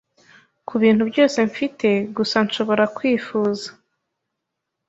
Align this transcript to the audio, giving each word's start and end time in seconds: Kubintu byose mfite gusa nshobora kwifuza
Kubintu 0.67 1.03
byose 1.09 1.37
mfite 1.49 1.87
gusa 2.15 2.37
nshobora 2.45 2.83
kwifuza 2.95 3.67